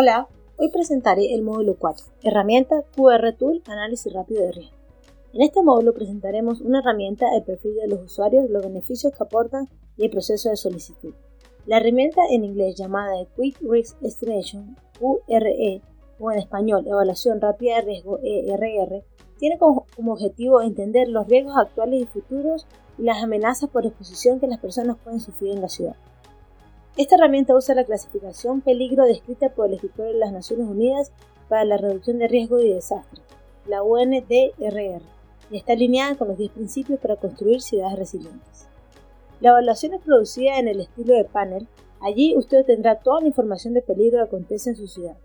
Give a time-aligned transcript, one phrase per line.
[0.00, 0.28] Hola,
[0.58, 4.76] hoy presentaré el módulo 4, herramienta QR Tool Análisis Rápido de Riesgo.
[5.32, 9.68] En este módulo presentaremos una herramienta, el perfil de los usuarios, los beneficios que aportan
[9.96, 11.14] y el proceso de solicitud.
[11.66, 15.82] La herramienta en inglés llamada Quick Risk Estimation, QRE,
[16.20, 19.02] o en español Evaluación Rápida de Riesgo, ERR,
[19.40, 24.46] tiene como, objetivo entender los riesgos actuales y futuros y las amenazas por exposición que
[24.46, 25.96] las personas pueden sufrir en la ciudad.
[26.96, 31.12] Esta herramienta usa la clasificación peligro descrita por el escritorio de las Naciones Unidas
[31.48, 33.22] para la reducción de riesgo y desastre,
[33.66, 35.02] la UNDRR,
[35.50, 38.66] y está alineada con los 10 principios para construir ciudades resilientes.
[39.40, 41.68] La evaluación es producida en el estilo de panel,
[42.00, 45.16] allí usted tendrá toda la información de peligro que acontece en su ciudad.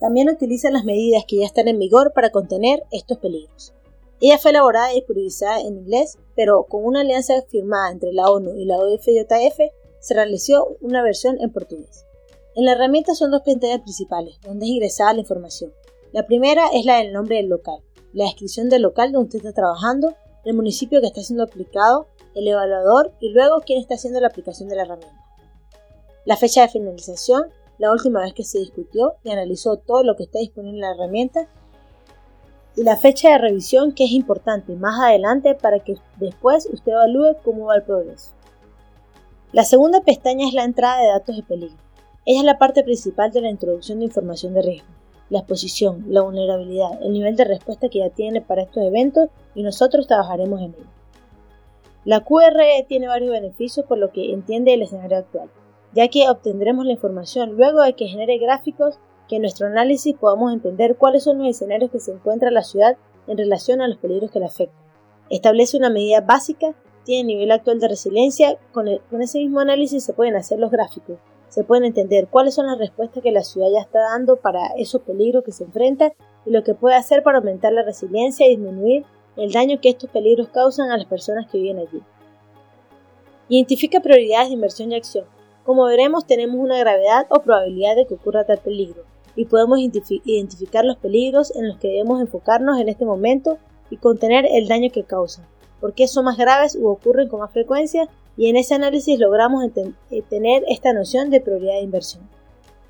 [0.00, 3.72] También utiliza las medidas que ya están en vigor para contener estos peligros.
[4.20, 8.56] Ella fue elaborada y priorizada en inglés, pero con una alianza firmada entre la ONU
[8.56, 9.60] y la OFJF
[10.08, 12.06] se realizó una versión en portugués.
[12.54, 15.70] En la herramienta son dos pantallas principales, donde es ingresada la información.
[16.12, 17.80] La primera es la del nombre del local,
[18.14, 20.14] la descripción del local donde usted está trabajando,
[20.46, 24.70] el municipio que está siendo aplicado, el evaluador y luego quién está haciendo la aplicación
[24.70, 25.22] de la herramienta.
[26.24, 27.42] La fecha de finalización,
[27.76, 30.94] la última vez que se discutió y analizó todo lo que está disponible en la
[30.94, 31.50] herramienta
[32.76, 37.36] y la fecha de revisión que es importante más adelante para que después usted evalúe
[37.44, 38.37] cómo va el progreso.
[39.50, 41.78] La segunda pestaña es la entrada de datos de peligro.
[42.26, 44.88] Ella es la parte principal de la introducción de información de riesgo,
[45.30, 49.62] la exposición, la vulnerabilidad, el nivel de respuesta que ya tiene para estos eventos y
[49.62, 50.86] nosotros trabajaremos en ello.
[52.04, 55.48] La QRE tiene varios beneficios por lo que entiende el escenario actual,
[55.94, 58.98] ya que obtendremos la información luego de que genere gráficos
[59.30, 62.98] que en nuestro análisis podamos entender cuáles son los escenarios que se encuentra la ciudad
[63.26, 64.84] en relación a los peligros que la afectan.
[65.30, 66.74] Establece una medida básica
[67.08, 71.16] tiene nivel actual de resiliencia, con, ese mismo análisis se pueden hacer los gráficos,
[71.48, 75.00] se pueden entender cuáles son las respuestas que la ciudad ya está dando para esos
[75.00, 76.12] peligros que se enfrentan
[76.44, 79.06] y lo que puede hacer para aumentar la resiliencia y disminuir
[79.38, 82.02] el daño que estos peligros causan a las personas que viven allí.
[83.48, 85.24] Identifica prioridades de inversión y acción.
[85.64, 89.04] Como veremos, tenemos una gravedad o probabilidad de que ocurra tal peligro
[89.34, 93.56] y podemos identificar los peligros en los que debemos enfocarnos en este momento
[93.88, 95.46] y contener el daño que causan
[95.80, 99.64] por qué son más graves u ocurren con más frecuencia y en ese análisis logramos
[99.64, 102.28] eh, tener esta noción de prioridad de inversión.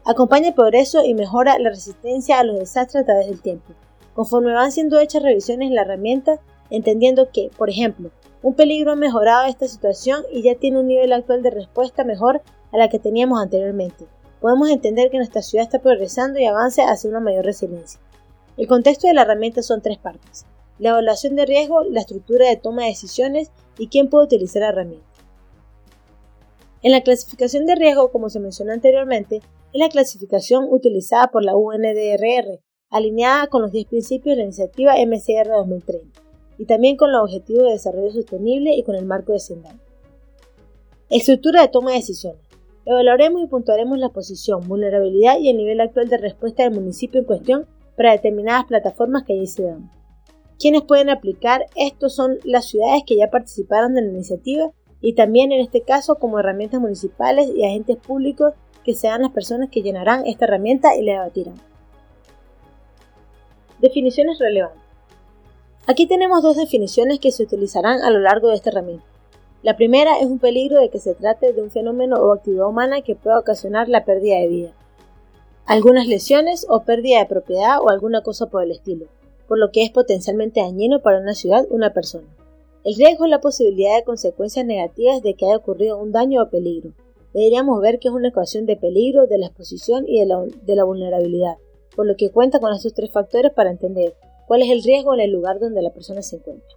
[0.04, 3.72] Acompaña el progreso y mejora la resistencia a los desastres a través del tiempo,
[4.14, 6.38] conforme van siendo hechas revisiones en la herramienta,
[6.70, 8.10] entendiendo que, por ejemplo,
[8.42, 12.42] un peligro ha mejorado esta situación y ya tiene un nivel actual de respuesta mejor
[12.72, 14.06] a la que teníamos anteriormente.
[14.40, 18.00] Podemos entender que nuestra ciudad está progresando y avanza hacia una mayor resiliencia.
[18.56, 20.46] El contexto de la herramienta son tres partes
[20.78, 24.68] la evaluación de riesgo, la estructura de toma de decisiones y quién puede utilizar la
[24.68, 25.06] herramienta.
[26.82, 31.56] En la clasificación de riesgo, como se mencionó anteriormente, es la clasificación utilizada por la
[31.56, 36.20] UNDRR, alineada con los 10 principios de la iniciativa MCR 2030
[36.58, 39.76] y también con los objetivos de desarrollo sostenible y con el marco de Sendai.
[41.10, 42.42] Estructura de toma de decisiones.
[42.84, 47.26] Evaluaremos y puntuaremos la posición, vulnerabilidad y el nivel actual de respuesta del municipio en
[47.26, 49.97] cuestión para determinadas plataformas que allí se dan.
[50.58, 55.52] Quienes pueden aplicar esto son las ciudades que ya participaron de la iniciativa y también
[55.52, 58.54] en este caso como herramientas municipales y agentes públicos
[58.84, 61.54] que sean las personas que llenarán esta herramienta y la debatirán.
[63.80, 64.82] Definiciones relevantes.
[65.86, 69.04] Aquí tenemos dos definiciones que se utilizarán a lo largo de esta herramienta.
[69.62, 73.02] La primera es un peligro de que se trate de un fenómeno o actividad humana
[73.02, 74.72] que pueda ocasionar la pérdida de vida,
[75.66, 79.06] algunas lesiones o pérdida de propiedad o alguna cosa por el estilo
[79.48, 82.28] por lo que es potencialmente dañino para una ciudad o una persona.
[82.84, 86.50] El riesgo es la posibilidad de consecuencias negativas de que haya ocurrido un daño o
[86.50, 86.92] peligro.
[87.34, 90.76] Deberíamos ver que es una ecuación de peligro, de la exposición y de la, de
[90.76, 91.56] la vulnerabilidad,
[91.96, 94.14] por lo que cuenta con estos tres factores para entender
[94.46, 96.68] cuál es el riesgo en el lugar donde la persona se encuentra.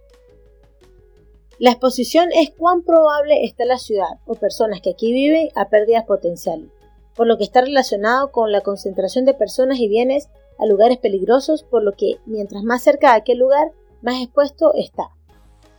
[1.58, 6.04] La exposición es cuán probable está la ciudad o personas que aquí viven a pérdidas
[6.04, 6.68] potenciales,
[7.14, 11.62] por lo que está relacionado con la concentración de personas y bienes a lugares peligrosos,
[11.64, 13.72] por lo que mientras más cerca de aquel lugar,
[14.02, 15.10] más expuesto está.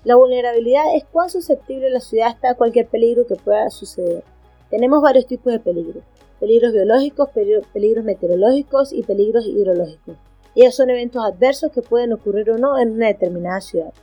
[0.04, 4.24] La vulnerabilidad es cuán susceptible la ciudad está a cualquier peligro que pueda suceder.
[4.70, 6.04] Tenemos varios tipos de peligros.
[6.40, 7.30] Peligros biológicos,
[7.74, 10.18] peligros meteorológicos y peligros hidrológicos.
[10.56, 13.94] Ellos son eventos adversos que pueden ocurrir o no en una determinada ciudad.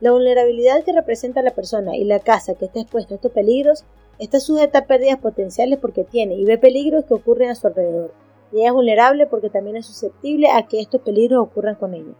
[0.00, 3.84] La vulnerabilidad que representa la persona y la casa que está expuesta a estos peligros
[4.18, 8.23] está sujeta a pérdidas potenciales porque tiene y ve peligros que ocurren a su alrededor
[8.54, 12.14] y es vulnerable porque también es susceptible a que estos peligros ocurran con ella.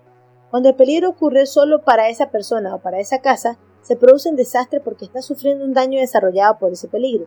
[0.50, 4.36] Cuando el peligro ocurre solo para esa persona o para esa casa, se produce un
[4.36, 7.26] desastre porque está sufriendo un daño desarrollado por ese peligro.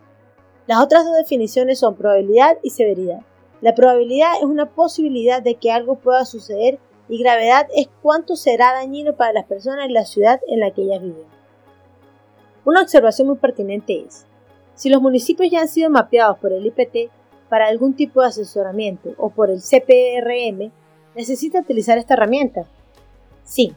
[0.66, 3.22] Las otras dos definiciones son probabilidad y severidad.
[3.62, 8.74] La probabilidad es una posibilidad de que algo pueda suceder y gravedad es cuánto será
[8.74, 11.26] dañino para las personas y la ciudad en la que ellas viven.
[12.66, 14.26] Una observación muy pertinente es,
[14.76, 17.12] si los municipios ya han sido mapeados por el IPT
[17.50, 20.72] para algún tipo de asesoramiento o por el CPRM,
[21.16, 22.66] ¿necesita utilizar esta herramienta?
[23.44, 23.74] Sí,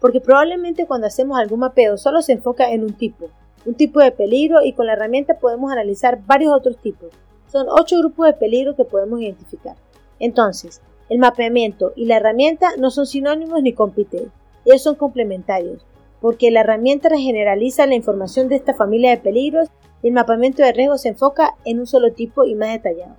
[0.00, 3.28] porque probablemente cuando hacemos algún mapeo solo se enfoca en un tipo,
[3.64, 7.08] un tipo de peligro y con la herramienta podemos analizar varios otros tipos.
[7.48, 9.76] Son ocho grupos de peligro que podemos identificar.
[10.18, 14.30] Entonces, el mapeamiento y la herramienta no son sinónimos ni compiten,
[14.64, 15.84] ellos son complementarios,
[16.26, 19.68] porque la herramienta generaliza la información de esta familia de peligros
[20.02, 23.14] y el mapeamiento de riesgos se enfoca en un solo tipo y más detallado.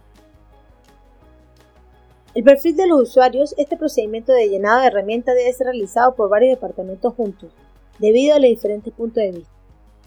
[2.36, 6.30] El perfil de los usuarios, este procedimiento de llenado de herramienta debe ser realizado por
[6.30, 7.50] varios departamentos juntos,
[7.98, 9.54] debido a los diferentes puntos de vista.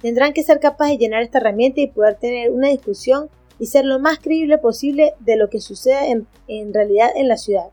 [0.03, 3.87] Tendrán que ser capaces de llenar esta herramienta y poder tener una discusión y ser
[3.87, 7.71] lo más creíble posible de lo que sucede en, en realidad en la ciudad.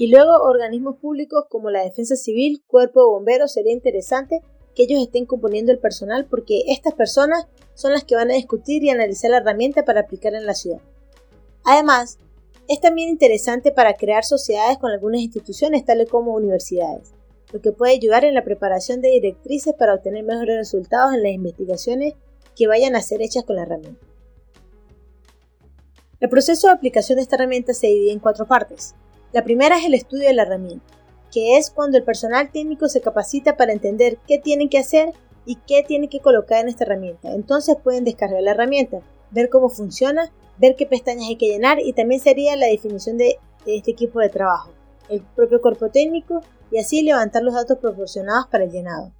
[0.00, 4.40] Y luego organismos públicos como la Defensa Civil, Cuerpo de Bomberos, sería interesante
[4.74, 8.82] que ellos estén componiendo el personal porque estas personas son las que van a discutir
[8.82, 10.80] y analizar la herramienta para aplicar en la ciudad.
[11.64, 12.16] Además,
[12.66, 17.12] es también interesante para crear sociedades con algunas instituciones tales como universidades,
[17.52, 21.32] lo que puede ayudar en la preparación de directrices para obtener mejores resultados en las
[21.32, 22.14] investigaciones
[22.56, 24.00] que vayan a ser hechas con la herramienta.
[26.20, 28.94] El proceso de aplicación de esta herramienta se divide en cuatro partes.
[29.32, 30.84] La primera es el estudio de la herramienta,
[31.30, 35.12] que es cuando el personal técnico se capacita para entender qué tienen que hacer
[35.44, 37.32] y qué tienen que colocar en esta herramienta.
[37.32, 38.98] Entonces pueden descargar la herramienta,
[39.30, 43.38] ver cómo funciona, ver qué pestañas hay que llenar y también sería la definición de,
[43.66, 44.72] este equipo de trabajo,
[45.08, 46.40] el propio cuerpo técnico
[46.72, 49.12] y así levantar los datos proporcionados para el llenado.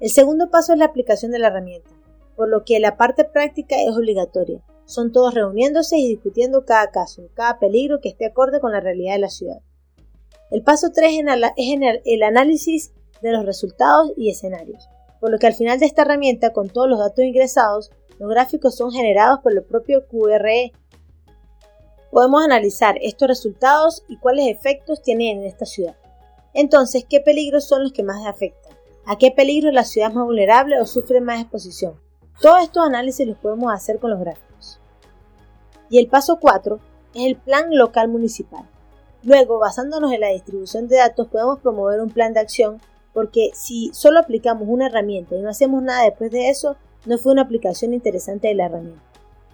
[0.00, 1.90] El segundo paso es la aplicación de la herramienta,
[2.36, 7.28] por lo que la parte práctica es obligatoria son todos reuniéndose y discutiendo cada caso,
[7.34, 9.60] cada peligro que esté acorde con la realidad de la ciudad.
[10.50, 11.12] El paso 3
[11.56, 14.88] es el análisis de los resultados y escenarios,
[15.20, 18.76] por lo que al final de esta herramienta, con todos los datos ingresados, los gráficos
[18.76, 20.72] son generados por el propio QRE.
[22.10, 25.96] Podemos analizar estos resultados y cuáles efectos tienen en esta ciudad.
[26.54, 28.74] Entonces, ¿qué peligros son los que más afectan?
[29.04, 32.00] ¿A qué peligro la ciudad es más vulnerable o sufre más exposición?
[32.40, 34.47] Todos estos análisis los podemos hacer con los gráficos.
[35.90, 36.78] Y el paso 4
[37.14, 38.68] es el plan local municipal.
[39.22, 42.80] Luego, basándonos en la distribución de datos, podemos promover un plan de acción
[43.12, 47.32] porque si solo aplicamos una herramienta y no hacemos nada después de eso, no fue
[47.32, 49.02] una aplicación interesante de la herramienta.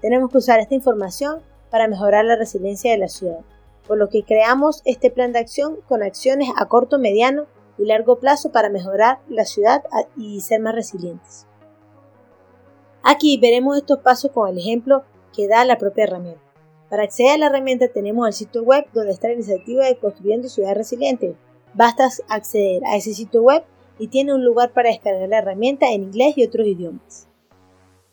[0.03, 1.41] Tenemos que usar esta información
[1.71, 3.41] para mejorar la resiliencia de la ciudad,
[3.87, 7.47] por lo que creamos este plan de acción con acciones a corto, mediano
[7.79, 9.83] y largo plazo para mejorar la ciudad
[10.17, 11.47] y ser más resilientes.
[13.03, 15.05] Aquí veremos estos pasos con el ejemplo
[15.35, 16.41] que da la propia herramienta.
[16.89, 20.49] Para acceder a la herramienta tenemos el sitio web donde está la iniciativa de Construyendo
[20.49, 21.35] Ciudad Resiliente.
[21.75, 23.65] Basta acceder a ese sitio web
[23.99, 27.27] y tiene un lugar para descargar la herramienta en inglés y otros idiomas.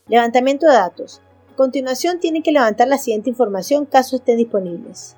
[0.07, 1.21] Levantamiento de datos.
[1.51, 5.15] A continuación tiene que levantar la siguiente información caso estén disponibles.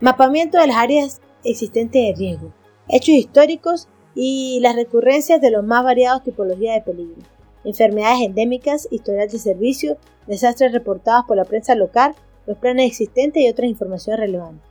[0.00, 2.52] Mapamiento de las áreas existentes de riesgo,
[2.88, 7.22] hechos históricos y las recurrencias de los más variados tipologías de peligro
[7.64, 12.14] enfermedades endémicas, historial de servicio, desastres reportados por la prensa local,
[12.46, 14.68] los planes existentes y otras informaciones relevantes.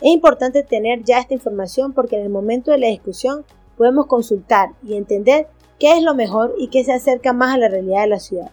[0.00, 3.44] Es importante tener ya esta información porque en el momento de la discusión
[3.76, 7.68] podemos consultar y entender qué es lo mejor y qué se acerca más a la
[7.68, 8.50] realidad de la ciudad.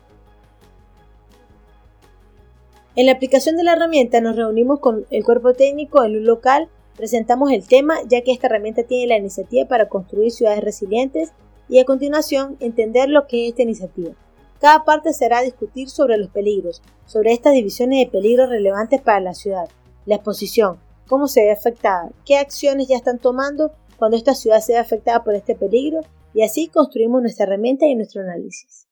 [2.96, 6.70] En la aplicación de la herramienta nos reunimos con el cuerpo técnico en un local,
[6.96, 11.34] presentamos el tema ya que esta herramienta tiene la iniciativa para construir ciudades resilientes
[11.68, 14.14] y a continuación entender lo que es esta iniciativa.
[14.60, 19.34] Cada parte será discutir sobre los peligros, sobre estas divisiones de peligros relevantes para la
[19.34, 19.70] ciudad,
[20.06, 24.74] la exposición, cómo se ve afectada, qué acciones ya están tomando cuando esta ciudad se
[24.74, 26.02] ve afectada por este peligro
[26.34, 28.88] y así construimos nuestra herramienta y nuestro análisis.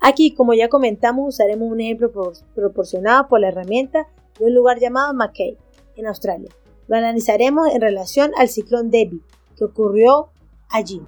[0.00, 2.10] Aquí, como ya comentamos, usaremos un ejemplo
[2.54, 5.56] proporcionado por la herramienta de un lugar llamado Mackay,
[5.96, 6.50] en Australia.
[6.88, 9.20] Lo analizaremos en relación al ciclón Debbie,
[9.56, 10.31] que ocurrió
[10.72, 11.00] allí.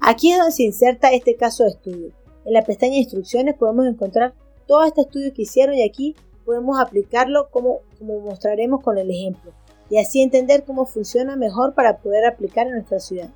[0.00, 2.12] Aquí es donde se inserta este caso de estudio.
[2.44, 4.34] En la pestaña instrucciones podemos encontrar
[4.66, 9.52] todo este estudio que hicieron y aquí podemos aplicarlo como, como mostraremos con el ejemplo
[9.90, 13.30] y así entender cómo funciona mejor para poder aplicar en nuestra ciudad.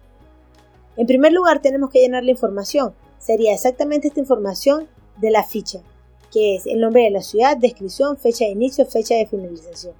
[0.97, 2.95] En primer lugar tenemos que llenar la información.
[3.19, 4.89] Sería exactamente esta información
[5.21, 5.81] de la ficha,
[6.33, 9.95] que es el nombre de la ciudad, descripción, fecha de inicio, fecha de finalización.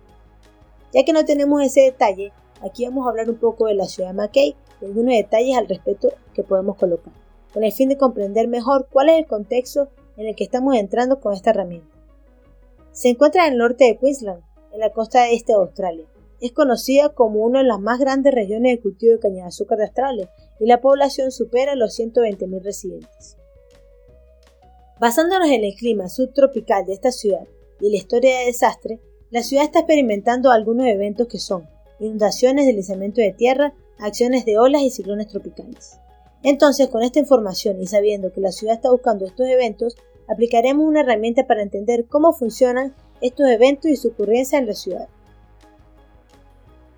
[0.93, 2.33] Ya que no tenemos ese detalle,
[2.63, 6.13] aquí vamos a hablar un poco de la ciudad de Mackay algunos detalles al respecto
[6.35, 7.13] que podemos colocar,
[7.53, 11.21] con el fin de comprender mejor cuál es el contexto en el que estamos entrando
[11.21, 11.95] con esta herramienta.
[12.93, 16.07] Se encuentra en el norte de Queensland, en la costa este de Australia.
[16.41, 19.79] Es conocida como una de las más grandes regiones de cultivo de caña de azúcar
[19.79, 23.37] de Australia y la población supera los 120.000 residentes.
[25.01, 27.47] Basándonos en el clima subtropical de esta ciudad
[27.81, 29.01] y la historia de desastre,
[29.31, 34.83] la ciudad está experimentando algunos eventos que son inundaciones, deslizamiento de tierra, acciones de olas
[34.83, 35.99] y ciclones tropicales.
[36.43, 39.97] Entonces, con esta información y sabiendo que la ciudad está buscando estos eventos,
[40.29, 45.09] aplicaremos una herramienta para entender cómo funcionan estos eventos y su ocurrencia en la ciudad.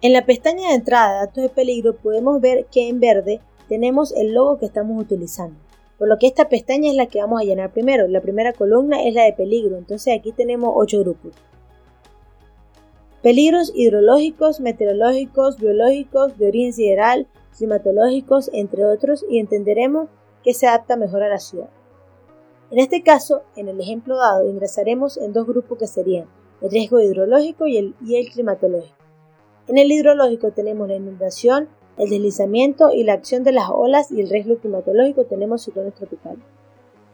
[0.03, 4.35] En la pestaña de entrada datos de peligro podemos ver que en verde tenemos el
[4.35, 5.59] logo que estamos utilizando,
[5.99, 8.07] por lo que esta pestaña es la que vamos a llenar primero.
[8.07, 11.35] La primera columna es la de peligro, entonces aquí tenemos 8 grupos.
[13.23, 20.09] Peligros hidrológicos, meteorológicos, biológicos, de origen sideral, climatológicos, entre otros, y entenderemos
[20.45, 21.71] que se adapta mejor a la ciudad.
[22.71, 26.27] En este caso, en el ejemplo dado, ingresaremos en dos grupos que serían
[26.61, 27.95] el riesgo hidrológico y el,
[28.33, 28.97] climatológico.
[29.69, 34.21] En el hidrológico tenemos la inundación, el deslizamiento y la acción de las olas y
[34.21, 36.45] el riesgo climatológico tenemos ciclones tropicales.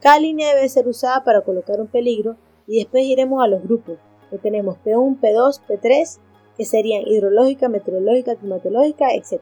[0.01, 2.35] Cada línea debe ser usada para colocar un peligro
[2.67, 3.97] y después iremos a los grupos,
[4.37, 6.19] tenemos P1, P2, P3,
[6.57, 9.41] que serían hidrológica, meteorológica, climatológica, etc.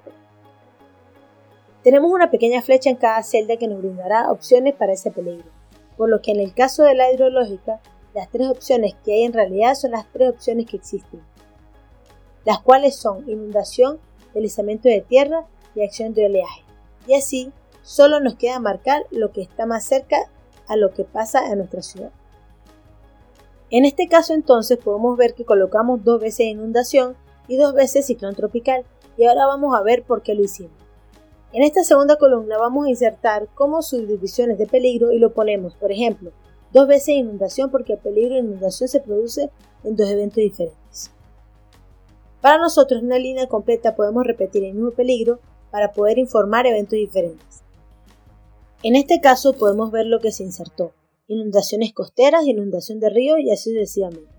[1.83, 5.49] Tenemos una pequeña flecha en cada celda que nos brindará opciones para ese peligro
[6.01, 7.79] por lo que en el caso de la hidrológica,
[8.15, 11.21] las tres opciones que hay en realidad son las tres opciones que existen,
[12.43, 13.99] las cuales son inundación,
[14.33, 15.45] deslizamiento de tierra
[15.75, 16.63] y acción de oleaje.
[17.05, 17.51] Y así,
[17.83, 20.17] solo nos queda marcar lo que está más cerca
[20.67, 22.11] a lo que pasa en nuestra ciudad.
[23.71, 27.15] En este caso entonces podemos ver que colocamos dos veces inundación
[27.47, 28.83] y dos veces ciclón tropical
[29.17, 30.73] y ahora vamos a ver por qué lo hicimos.
[31.53, 35.91] En esta segunda columna vamos a insertar como subdivisiones de peligro y lo ponemos, por
[35.91, 36.31] ejemplo,
[36.73, 39.49] dos veces inundación porque el peligro de inundación se produce
[39.85, 41.11] en dos eventos diferentes.
[42.41, 45.39] Para nosotros una línea completa podemos repetir el mismo peligro
[45.71, 47.63] para poder informar eventos diferentes.
[48.83, 50.91] En este caso podemos ver lo que se insertó,
[51.31, 54.29] inundaciones costeras, inundación de ríos y así sucesivamente.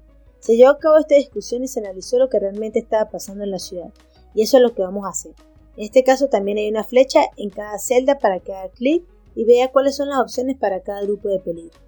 [0.40, 3.50] Se llevó a cabo esta discusión y se analizó lo que realmente estaba pasando en
[3.50, 3.92] la ciudad,
[4.34, 5.32] y eso es lo que vamos a hacer.
[5.76, 9.72] En este caso también hay una flecha en cada celda para haga clic y vea
[9.72, 11.78] cuáles son las opciones para cada grupo de peligro.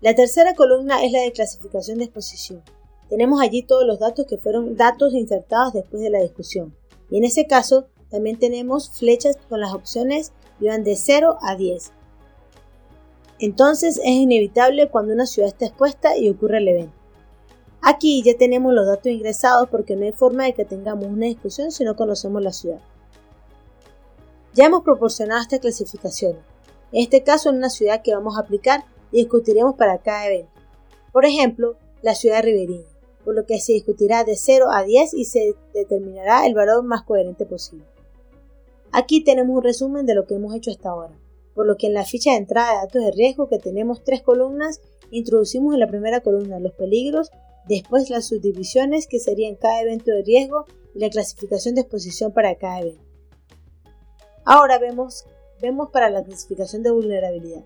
[0.00, 2.64] La tercera columna es la de clasificación de exposición.
[3.08, 6.74] Tenemos allí todos los datos que fueron datos insertados después de la discusión.
[7.10, 11.54] Y en ese caso también tenemos flechas con las opciones que van de 0 a
[11.54, 11.92] 10.
[13.38, 17.02] Entonces es inevitable cuando una ciudad está expuesta y ocurre el evento.
[17.84, 21.72] Aquí ya tenemos los datos ingresados porque no hay forma de que tengamos una discusión
[21.72, 22.80] si no conocemos la ciudad.
[24.54, 26.36] Ya hemos proporcionado esta clasificación,
[26.92, 30.52] en este caso en una ciudad que vamos a aplicar y discutiremos para cada evento.
[31.10, 32.86] Por ejemplo, la ciudad de Riverina,
[33.24, 37.02] por lo que se discutirá de 0 a 10 y se determinará el valor más
[37.02, 37.84] coherente posible.
[38.92, 41.18] Aquí tenemos un resumen de lo que hemos hecho hasta ahora,
[41.54, 44.22] por lo que en la ficha de entrada de datos de riesgo que tenemos tres
[44.22, 44.80] columnas,
[45.10, 47.30] introducimos en la primera columna los peligros
[47.68, 52.54] después las subdivisiones que serían cada evento de riesgo y la clasificación de exposición para
[52.56, 53.04] cada evento.
[54.44, 55.24] Ahora vemos,
[55.60, 57.64] vemos para la clasificación de vulnerabilidad.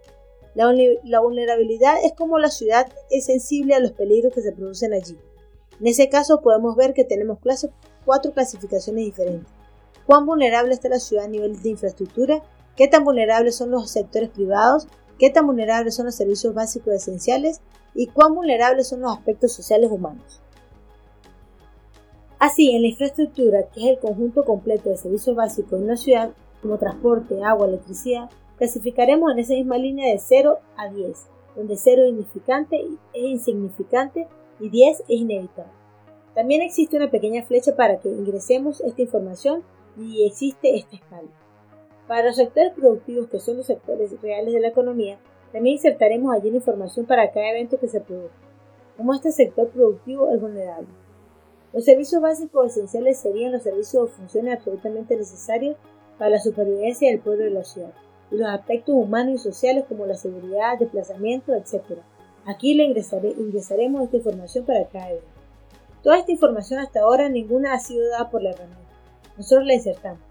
[0.54, 5.18] La, vulnerabilidad es como la ciudad es sensible a los peligros que se producen allí.
[5.78, 7.38] En ese caso podemos ver que tenemos
[8.04, 9.52] cuatro clasificaciones diferentes.
[10.06, 12.42] ¿Cuán vulnerable está la ciudad a nivel de infraestructura?
[12.76, 14.87] ¿Qué tan vulnerables son los sectores privados?
[15.18, 17.61] ¿Qué tan vulnerables son los servicios básicos esenciales?
[17.97, 20.40] y cuán vulnerables son los aspectos sociales humanos.
[22.38, 26.30] Así, en la infraestructura, que es el conjunto completo de servicios básicos de una ciudad,
[26.61, 32.02] como transporte, agua, electricidad, clasificaremos en esa misma línea de 0 a 10, donde 0
[32.02, 34.28] es insignificante, es insignificante
[34.61, 35.73] y 10 es inevitable.
[36.35, 39.62] También existe una pequeña flecha para que ingresemos esta información
[39.99, 41.45] y existe esta escala.
[42.06, 45.18] Para los sectores productivos, que son los sectores reales de la economía,
[45.52, 48.36] también insertaremos allí la información para cada evento que se produzca,
[48.96, 50.88] como este sector productivo es vulnerable.
[51.72, 55.76] Los servicios básicos esenciales serían los servicios o funciones absolutamente necesarios
[56.16, 57.92] para la supervivencia del pueblo de la ciudad,
[58.30, 61.82] y los aspectos humanos y sociales como la seguridad, desplazamiento, etc.
[62.44, 65.26] Aquí le ingresaremos esta información para cada evento.
[66.02, 68.84] Toda esta información hasta ahora ninguna ha sido dada por la herramienta.
[69.36, 70.25] Nosotros la insertamos.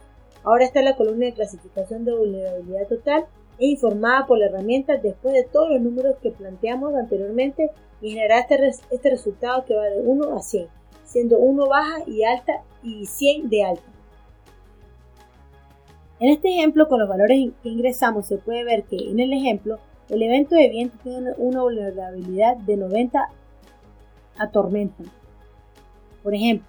[0.46, 3.26] Ahora está la columna de clasificación de vulnerabilidad total
[3.58, 8.42] e informada por la herramienta después de todos los números que planteamos anteriormente y generará
[8.42, 10.68] este, este resultado que va de 1 a 100,
[11.04, 13.84] siendo 1 baja y alta y 100 de alta.
[16.20, 19.80] En este ejemplo, con los valores que ingresamos, se puede ver que en el ejemplo,
[20.10, 23.30] el evento de viento tiene una vulnerabilidad de 90
[24.38, 25.04] a tormenta.
[26.22, 26.68] Por ejemplo,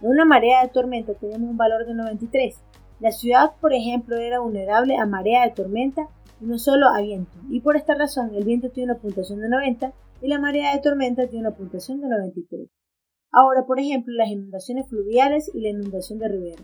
[0.00, 2.56] en una marea de tormenta tenemos un valor de 93.
[3.00, 6.08] La ciudad, por ejemplo, era vulnerable a marea de tormenta
[6.40, 7.32] y no solo a viento.
[7.48, 10.82] Y por esta razón el viento tiene una puntuación de 90 y la marea de
[10.82, 12.68] tormenta tiene una puntuación de 93.
[13.32, 16.62] Ahora, por ejemplo, las inundaciones fluviales y la inundación de ribera.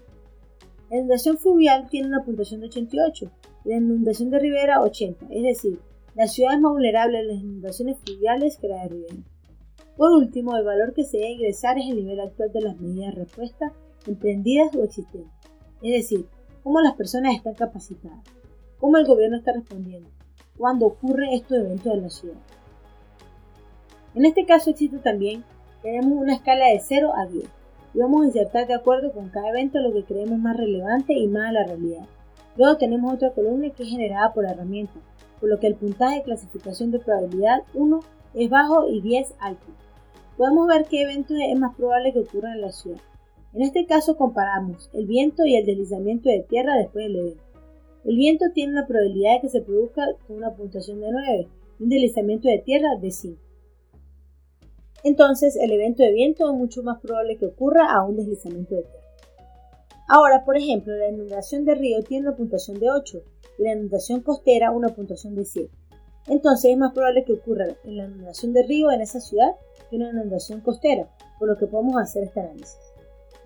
[0.91, 3.31] La inundación fluvial tiene una puntuación de 88
[3.65, 5.79] y la inundación de ribera 80, es decir,
[6.15, 9.17] la ciudad es más vulnerable a las inundaciones fluviales que la de ribera.
[9.97, 13.15] Por último, el valor que se debe ingresar es el nivel actual de las medidas
[13.15, 13.73] de respuesta
[14.07, 15.33] emprendidas o existentes,
[15.93, 16.27] es decir,
[16.63, 18.19] cómo las personas están capacitadas,
[18.81, 20.09] cómo el gobierno está respondiendo,
[20.59, 22.39] cuándo ocurre estos eventos en la ciudad.
[24.15, 25.45] En este caso existe también,
[25.83, 27.45] tenemos una escala de 0 a 10
[27.95, 31.29] y vamos a insertar de acuerdo con cada evento lo que creemos más relevante y
[31.29, 32.07] más a la realidad.
[32.57, 34.95] Luego tenemos otra columna que es generada por la herramienta,
[35.39, 38.01] por lo que el puntaje de clasificación de probabilidad 1
[38.35, 39.67] es bajo y 10 alto.
[40.37, 43.01] Podemos ver qué eventos es más probable que ocurran en la ciudad.
[43.57, 47.43] En este caso comparamos el viento y el deslizamiento de tierra después del evento.
[48.05, 51.49] El viento tiene una probabilidad de que se produzca con una puntuación de 9
[51.81, 53.47] y un deslizamiento de tierra de 5
[55.07, 58.83] entonces el evento de viento es mucho más probable que ocurra a un deslizamiento de
[58.83, 59.07] tierra.
[60.09, 63.23] Ahora, por ejemplo, la inundación de río tiene una puntuación de 8
[63.59, 65.71] y la inundación costera una puntuación de 7.
[66.27, 69.53] Entonces es más probable que ocurra en la inundación de río en esa ciudad
[69.89, 71.09] que una inundación costera,
[71.39, 72.77] por lo que podemos hacer este análisis.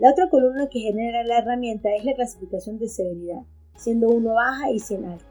[0.01, 3.43] La otra columna que genera la herramienta es la clasificación de severidad,
[3.77, 5.25] siendo 1 baja y 100 alta.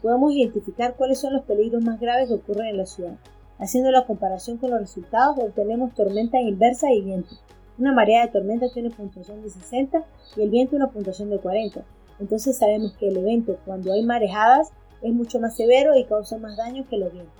[0.00, 3.18] Podemos identificar cuáles son los peligros más graves que ocurren en la ciudad
[3.62, 7.36] Haciendo la comparación con los resultados, obtenemos tormenta inversa y viento.
[7.78, 10.04] Una marea de tormenta tiene puntuación de 60
[10.36, 11.84] y el viento una puntuación de 40.
[12.18, 16.56] Entonces sabemos que el evento cuando hay marejadas es mucho más severo y causa más
[16.56, 17.34] daño que los vientos.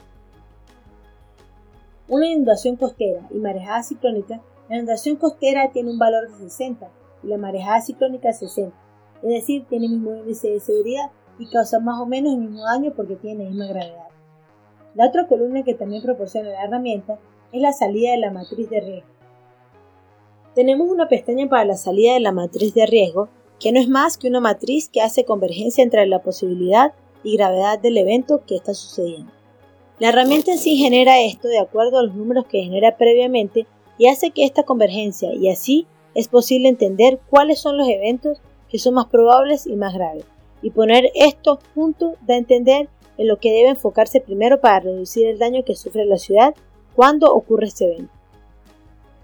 [2.06, 4.40] Una inundación costera y marejada ciclónica,
[4.72, 6.90] la inundación costera tiene un valor de 60
[7.22, 8.74] y la marejada ciclónica 60,
[9.22, 12.62] es decir, tiene el mismo índice de severidad y causa más o menos el mismo
[12.64, 14.08] daño porque tiene la misma gravedad.
[14.94, 17.18] La otra columna que también proporciona la herramienta
[17.52, 19.10] es la salida de la matriz de riesgo.
[20.54, 23.28] Tenemos una pestaña para la salida de la matriz de riesgo,
[23.60, 27.78] que no es más que una matriz que hace convergencia entre la posibilidad y gravedad
[27.78, 29.32] del evento que está sucediendo.
[29.98, 33.66] La herramienta en sí genera esto de acuerdo a los números que genera previamente
[33.98, 38.78] y hace que esta convergencia y así es posible entender cuáles son los eventos que
[38.78, 40.24] son más probables y más graves.
[40.62, 45.26] Y poner esto junto da a entender en lo que debe enfocarse primero para reducir
[45.26, 46.54] el daño que sufre la ciudad
[46.94, 48.12] cuando ocurre este evento.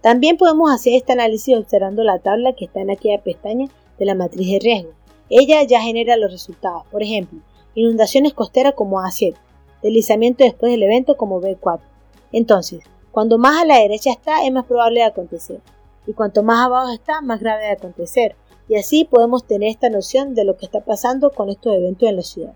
[0.00, 4.14] También podemos hacer este análisis observando la tabla que está en aquella pestaña de la
[4.14, 4.90] matriz de riesgo.
[5.28, 7.40] Ella ya genera los resultados, por ejemplo,
[7.74, 9.35] inundaciones costeras como A7,
[9.83, 11.81] deslizamiento después del evento como B4.
[12.33, 12.81] Entonces,
[13.18, 15.61] cuando más a la derecha está es más probable de acontecer,
[16.07, 18.37] y cuanto más abajo está, más grave de acontecer,
[18.68, 22.14] y así podemos tener esta noción de lo que está pasando con estos eventos en
[22.14, 22.54] la ciudad.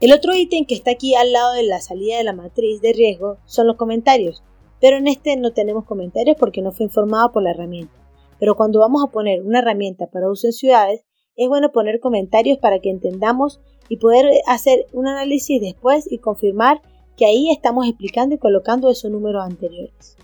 [0.00, 2.94] El otro ítem que está aquí al lado de la salida de la matriz de
[2.94, 4.42] riesgo son los comentarios,
[4.80, 7.94] pero en este no tenemos comentarios porque no fue informado por la herramienta.
[8.40, 11.04] Pero cuando vamos a poner una herramienta para uso en ciudades,
[11.36, 16.82] es bueno poner comentarios para que entendamos y poder hacer un análisis después y confirmar
[17.16, 20.16] que ahí estamos explicando y colocando esos números anteriores.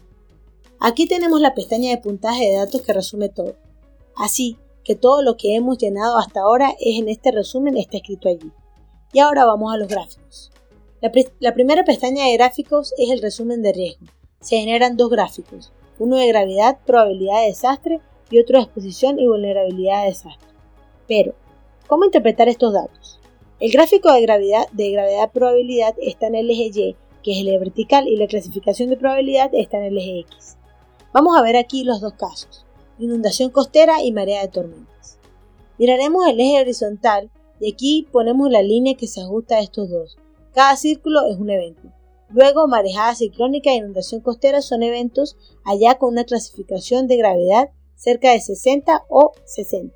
[0.78, 3.54] Aquí tenemos la pestaña de puntaje de datos que resume todo.
[4.16, 8.28] Así que todo lo que hemos llenado hasta ahora es en este resumen está escrito
[8.28, 8.50] allí.
[9.12, 10.50] Y ahora vamos a los gráficos.
[11.40, 14.06] La, primera pestaña de gráficos es el resumen de riesgo.
[14.40, 18.00] Se generan dos gráficos, uno de gravedad, probabilidad de desastre
[18.30, 20.48] y otro de exposición y vulnerabilidad de desastre.
[21.08, 21.34] Pero,
[21.86, 23.20] ¿cómo interpretar estos datos?
[23.62, 27.46] El gráfico de gravedad, de gravedad probabilidad está en el eje Y, que es el
[27.46, 30.56] eje vertical, y la clasificación de probabilidad está en el eje X.
[31.14, 32.66] Vamos a ver aquí los dos casos,
[32.98, 35.16] inundación costera y marea de tormentas.
[35.78, 40.18] Miraremos el eje horizontal y aquí ponemos la línea que se ajusta a estos dos.
[40.52, 41.82] Cada círculo es un evento.
[42.30, 48.32] Luego, marejada ciclónica e inundación costera son eventos allá con una clasificación de gravedad cerca
[48.32, 49.94] de 60 o 60.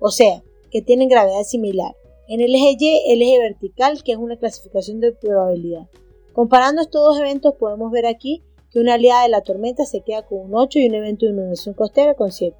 [0.00, 1.94] O sea, que tienen gravedad similar.
[2.28, 5.88] En el eje Y, el eje vertical, que es una clasificación de probabilidad.
[6.32, 10.26] Comparando estos dos eventos, podemos ver aquí que una aliada de la tormenta se queda
[10.26, 12.56] con un 8 y un evento de inundación costera con 7.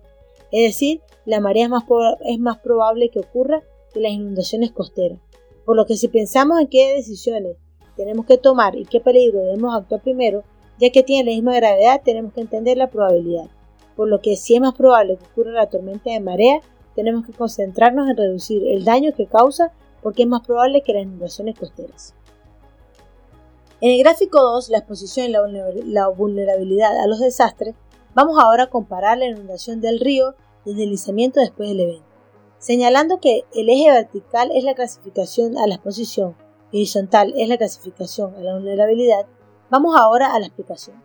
[0.53, 1.85] Es decir, la marea es más,
[2.24, 3.62] es más probable que ocurra
[3.94, 5.18] de las inundaciones costeras.
[5.64, 7.57] Por lo que si pensamos en qué decisiones
[7.96, 10.44] tenemos que tomar y qué peligro debemos actuar primero,
[10.79, 13.50] ya que tiene la misma gravedad, tenemos que entender la probabilidad.
[13.96, 16.61] Por lo que si es más probable que ocurra la tormenta de marea,
[16.95, 21.03] tenemos que concentrarnos en reducir el daño que causa porque es más probable que las
[21.03, 22.15] inundaciones costeras.
[23.81, 27.75] En el gráfico 2, la exposición y la vulnerabilidad a los desastres,
[28.15, 32.07] vamos ahora a comparar la inundación del río y el deslizamiento después del evento,
[32.59, 36.35] señalando que el eje vertical es la clasificación a la exposición
[36.73, 39.27] y horizontal es la clasificación a la vulnerabilidad,
[39.69, 41.04] vamos ahora a la explicación.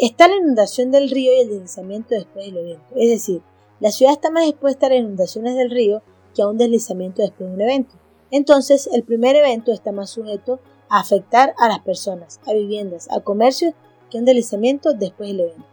[0.00, 3.42] Está la inundación del río y el deslizamiento después del evento, es decir,
[3.80, 6.02] la ciudad está más expuesta a las inundaciones del río
[6.34, 7.96] que a un deslizamiento después de un evento.
[8.30, 10.58] Entonces, el primer evento está más sujeto
[10.88, 13.74] a afectar a las personas, a viviendas, a comercios,
[14.10, 15.66] que un deslizamiento después del evento.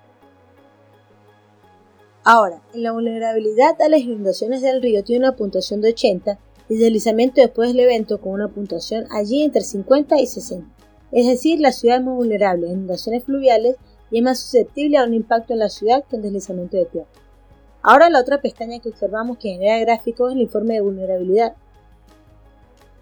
[2.25, 6.37] Ahora, en la vulnerabilidad a las inundaciones del río tiene una puntuación de 80
[6.67, 10.67] y el deslizamiento después del evento con una puntuación allí entre 50 y 60.
[11.13, 13.77] Es decir, la ciudad es muy vulnerable a inundaciones fluviales
[14.11, 17.07] y es más susceptible a un impacto en la ciudad que un deslizamiento de tierra.
[17.81, 21.55] Ahora la otra pestaña que observamos que genera gráficos es el informe de vulnerabilidad.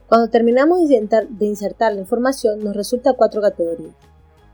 [0.08, 3.96] Cuando terminamos de insertar la información nos resulta cuatro categorías.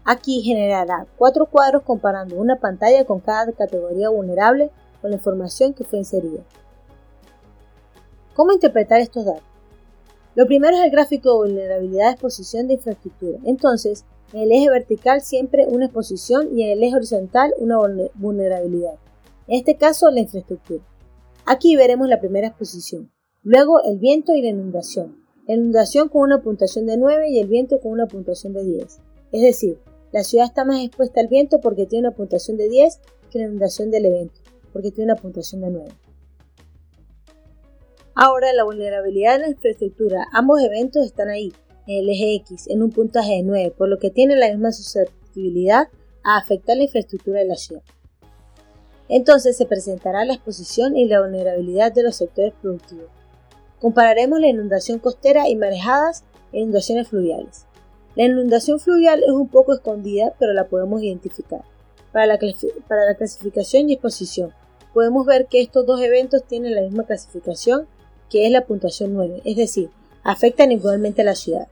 [0.03, 5.83] Aquí generará cuatro cuadros comparando una pantalla con cada categoría vulnerable con la información que
[5.83, 6.41] fue inserida.
[8.33, 9.43] ¿Cómo interpretar estos datos?
[10.33, 13.37] Lo primero es el gráfico de vulnerabilidad de exposición de infraestructura.
[13.43, 17.77] Entonces, en el eje vertical siempre una exposición y en el eje horizontal una
[18.13, 18.95] vulnerabilidad.
[19.47, 20.83] En este caso, la infraestructura.
[21.45, 23.11] Aquí veremos la primera exposición.
[23.43, 25.17] Luego, el viento y la inundación.
[25.47, 28.99] La inundación con una puntuación de 9 y el viento con una puntuación de 10.
[29.31, 29.79] Es decir,
[30.11, 32.99] la ciudad está más expuesta al viento porque tiene una puntuación de 10
[33.31, 34.39] que la inundación del evento,
[34.71, 35.89] porque tiene una puntuación de 9.
[38.13, 40.27] Ahora, la vulnerabilidad de la infraestructura.
[40.33, 41.53] Ambos eventos están ahí,
[41.99, 45.89] el eje X, en un puntaje de 9, por lo que tienen la misma susceptibilidad
[46.23, 47.83] a afectar la infraestructura de la ciudad.
[49.09, 53.09] Entonces se presentará la exposición y la vulnerabilidad de los sectores productivos.
[53.81, 56.23] Compararemos la inundación costera y marejadas
[56.53, 57.65] e inundaciones fluviales.
[58.15, 61.61] La inundación fluvial es un poco escondida, pero la podemos identificar.
[62.11, 64.53] Para la, clasificación y exposición,
[64.93, 67.87] podemos ver que estos dos eventos tienen la misma clasificación,
[68.29, 69.89] que es la puntuación 9, es decir,
[70.23, 71.67] afectan igualmente a la ciudad.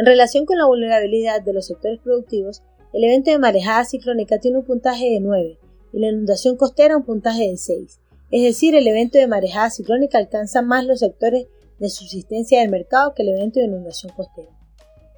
[0.00, 2.62] En relación con la vulnerabilidad de los sectores productivos,
[2.94, 5.58] el evento de marejada ciclónica tiene un puntaje de 9
[5.92, 8.00] y la inundación costera un puntaje de 6.
[8.30, 13.12] Es decir, el evento de marejada ciclónica alcanza más los sectores de subsistencia del mercado
[13.12, 14.48] que el evento de inundación costera.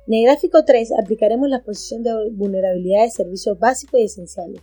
[0.09, 4.62] En el gráfico 3 aplicaremos la exposición de vulnerabilidad de servicios básicos y esenciales.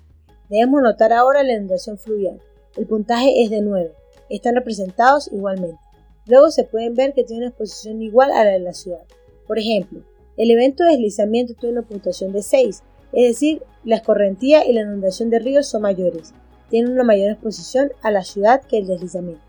[0.50, 2.42] Debemos notar ahora la inundación fluvial.
[2.76, 3.94] El puntaje es de 9.
[4.30, 5.80] Están representados igualmente.
[6.26, 9.06] Luego se pueden ver que tiene una exposición igual a la de la ciudad.
[9.50, 10.04] Por ejemplo,
[10.38, 12.84] el evento de deslizamiento tiene una puntuación de 6,
[13.14, 16.36] es decir, la escorrentía y la inundación de ríos son mayores.
[16.70, 19.42] Tienen una mayor exposición a la ciudad que el deslizamiento.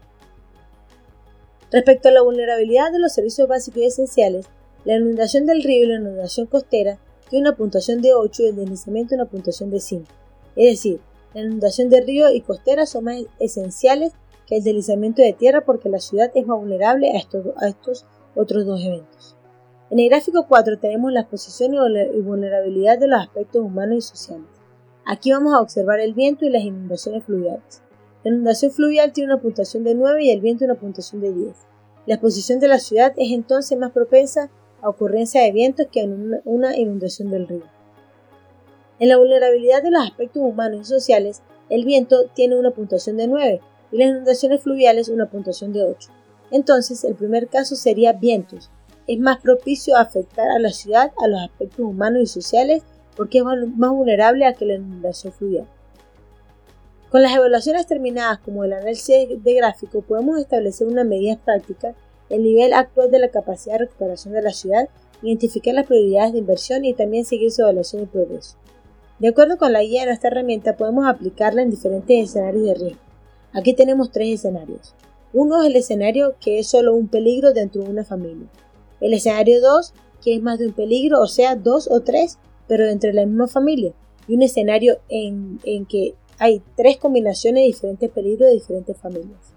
[1.70, 4.46] Respecto a la vulnerabilidad de los servicios básicos y esenciales,
[4.86, 8.56] la inundación del río y la inundación costera tiene una puntuación de 8 y el
[8.56, 10.06] deslizamiento una puntuación de 5.
[10.56, 11.00] Es decir,
[11.34, 14.12] la inundación de río y costera son más esenciales
[14.46, 17.18] que el deslizamiento de tierra porque la ciudad es más vulnerable a
[17.68, 19.36] estos otros dos eventos.
[19.90, 24.46] En el gráfico 4 tenemos la exposición y vulnerabilidad de los aspectos humanos y sociales.
[25.05, 27.83] Aquí vamos a observar el viento y las inundaciones fluviales.
[28.22, 31.57] La inundación fluvial tiene una puntuación de 9 y el viento una puntuación de 10.
[32.07, 34.48] La exposición de la ciudad es entonces más propensa
[34.81, 37.64] a ocurrencia de vientos que en una inundación del río.
[39.00, 43.26] En la vulnerabilidad de los aspectos humanos y sociales, el viento tiene una puntuación de
[43.26, 46.11] 9 y las inundaciones fluviales una puntuación de 8.
[46.53, 48.70] Entonces, el primer caso sería vientos.
[49.11, 52.85] Es más propicio a afectar a la ciudad a los aspectos humanos y sociales
[53.16, 55.66] porque es más vulnerable a que la inundación fluvial.
[57.11, 61.96] Con las evaluaciones terminadas como el análisis de gráfico podemos establecer una medida práctica
[62.29, 64.88] el nivel actual de la capacidad de recuperación de la ciudad,
[65.23, 68.59] identificar las prioridades de inversión y también seguir su evaluación y progreso.
[69.18, 73.03] De acuerdo con la guía de nuestra herramienta, podemos aplicarla en diferentes escenarios de riesgo.
[73.55, 74.94] Aquí tenemos tres escenarios.
[75.33, 78.46] Uno es el escenario que es solo un peligro dentro de una familia.
[79.00, 82.86] El escenario 2, que es más de un peligro, o sea, dos o tres, pero
[82.86, 83.92] dentro de la misma familia.
[84.28, 89.54] Y un escenario en, en que hay tres combinaciones de diferentes peligros de diferentes familias.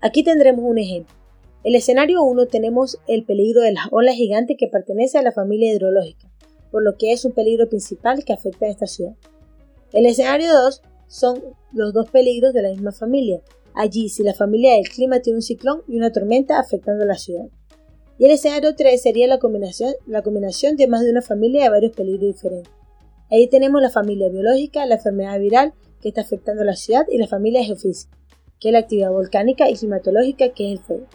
[0.00, 1.14] Aquí tendremos un ejemplo.
[1.62, 5.72] el escenario 1 tenemos el peligro de las olas gigantes que pertenece a la familia
[5.72, 6.28] hidrológica,
[6.72, 9.14] por lo que es un peligro principal que afecta a esta ciudad.
[9.92, 13.42] El escenario 2 son los dos peligros de la misma familia.
[13.74, 17.16] Allí, si la familia del clima tiene un ciclón y una tormenta afectando a la
[17.16, 17.46] ciudad.
[18.22, 21.70] Y el escenario 3 sería la combinación, la combinación de más de una familia de
[21.70, 22.72] varios peligros diferentes.
[23.28, 27.18] Ahí tenemos la familia biológica, la enfermedad viral que está afectando a la ciudad y
[27.18, 28.16] la familia geofísica
[28.60, 31.06] que es la actividad volcánica y climatológica que es el fuego.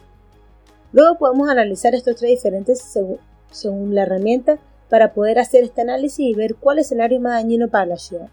[0.91, 2.83] Luego podemos analizar estos tres diferentes
[3.51, 7.69] según, la herramienta para poder hacer este análisis y ver cuál escenario es más dañino
[7.69, 8.27] para la ciudad.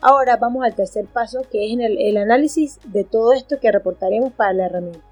[0.00, 4.54] Ahora vamos al tercer paso, que es el análisis de todo esto que reportaremos para
[4.54, 5.11] la herramienta.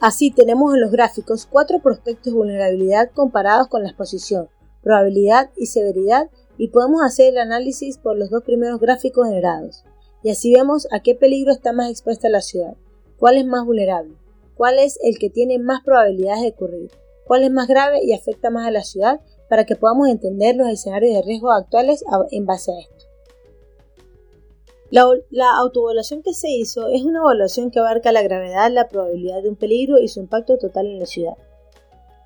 [0.00, 4.48] Así tenemos en los gráficos cuatro prospectos de vulnerabilidad comparados con la exposición,
[4.82, 9.84] probabilidad y severidad y podemos hacer el análisis por los dos primeros gráficos generados.
[10.22, 12.76] Y así vemos a qué peligro está más expuesta la ciudad,
[13.18, 14.16] cuál es más vulnerable,
[14.56, 16.90] cuál es el que tiene más probabilidades de ocurrir,
[17.26, 20.68] cuál es más grave y afecta más a la ciudad para que podamos entender los
[20.68, 22.93] escenarios de riesgo actuales en base a esto.
[24.94, 29.42] La, la autoevaluación que se hizo es una evaluación que abarca la gravedad, la probabilidad
[29.42, 31.36] de un peligro y su impacto total en la ciudad.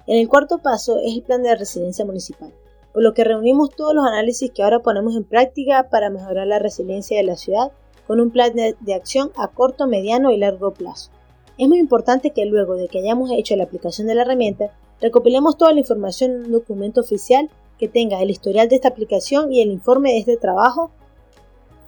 [0.07, 2.53] En el cuarto paso es el plan de residencia municipal,
[2.93, 6.59] por lo que reunimos todos los análisis que ahora ponemos en práctica para mejorar la
[6.59, 7.73] resiliencia de la ciudad
[8.07, 11.11] con un plan de, de acción a corto, mediano y largo plazo.
[11.57, 15.57] Es muy importante que luego de que hayamos hecho la aplicación de la herramienta, recopilemos
[15.57, 19.63] toda la información en un documento oficial que tenga el historial de esta aplicación y
[19.63, 20.91] el informe de este trabajo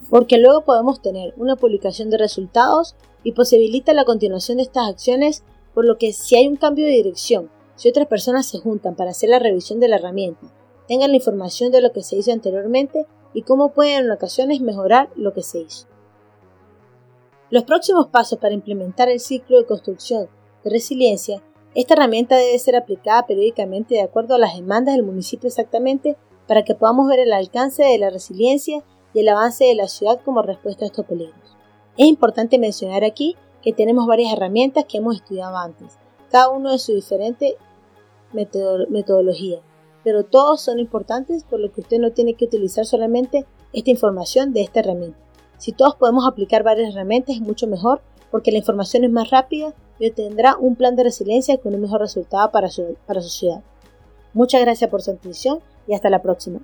[0.09, 5.45] porque luego podemos tener una publicación de resultados y posibilita la continuación de estas acciones,
[5.75, 9.11] por lo que si hay un cambio de dirección, si otras personas se juntan para
[9.11, 10.53] hacer la revisión de la herramienta,
[10.89, 15.11] tengan la información de lo que se hizo anteriormente y cómo pueden en ocasiones mejorar
[15.15, 15.87] lo que se hizo.
[17.51, 20.29] Los próximos pasos para implementar el ciclo de construcción
[20.65, 21.43] de resiliencia,
[21.75, 26.17] esta herramienta debe ser aplicada periódicamente de acuerdo a las demandas del municipio exactamente
[26.49, 28.83] para que podamos ver el alcance de la resiliencia
[29.13, 31.57] y el avance de la ciudad como respuesta a estos peligros.
[31.97, 35.99] Es importante mencionar aquí que tenemos varias herramientas que hemos estudiado antes,
[36.31, 37.57] cada uno de su diferente
[38.33, 39.61] metodología,
[40.05, 44.53] pero todos son importantes por lo que usted no tiene que utilizar solamente esta información
[44.53, 45.19] de esta herramienta.
[45.59, 49.75] Si todos podemos aplicar varias herramientas es mucho mejor porque la información es más rápida
[49.99, 53.63] y obtendrá un plan de resiliencia con un mejor resultado para su, para su ciudad.
[54.33, 56.61] Muchas gracias por su atención y hasta la próxima.